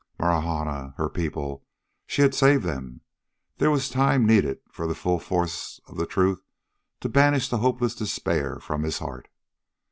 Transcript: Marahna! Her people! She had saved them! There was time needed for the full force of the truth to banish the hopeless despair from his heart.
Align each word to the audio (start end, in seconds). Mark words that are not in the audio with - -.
Marahna! 0.19 0.95
Her 0.97 1.09
people! 1.09 1.63
She 2.07 2.23
had 2.23 2.33
saved 2.33 2.63
them! 2.63 3.01
There 3.59 3.69
was 3.69 3.87
time 3.87 4.25
needed 4.25 4.57
for 4.71 4.87
the 4.87 4.95
full 4.95 5.19
force 5.19 5.79
of 5.85 5.95
the 5.95 6.07
truth 6.07 6.41
to 7.01 7.07
banish 7.07 7.49
the 7.49 7.59
hopeless 7.59 7.93
despair 7.93 8.55
from 8.59 8.81
his 8.81 8.97
heart. 8.97 9.27